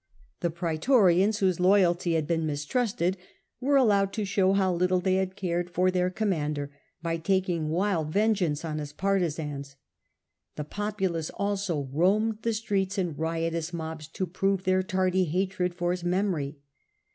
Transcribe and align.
The 0.39 0.49
praetorians 0.49 1.37
whose 1.37 1.59
loyalty 1.59 2.13
had 2.15 2.25
been 2.25 2.43
mistrusted 2.47 3.17
were 3.59 3.75
allowed 3.75 4.13
to 4.13 4.25
show 4.25 4.53
how 4.53 4.73
little 4.73 4.99
they 4.99 5.17
had 5.17 5.35
cared 5.35 5.69
for 5.69 5.91
their 5.91 6.09
commander 6.09 6.71
by 7.03 7.17
taking 7.17 7.69
wild 7.69 8.11
vengeance 8.11 8.65
on 8.65 8.79
his 8.79 8.93
partisans; 8.93 9.75
the 10.55 10.63
populace 10.63 11.29
also 11.29 11.87
roamed 11.93 12.39
the 12.41 12.53
streets 12.53 12.97
in 12.97 13.15
riotous 13.15 13.73
mobs 13.73 14.07
to 14.07 14.25
prove 14.25 14.63
their 14.63 14.81
tardy 14.81 15.25
hatred 15.25 15.75
for 15.75 15.91
his 15.91 16.03
memory. 16.03 16.57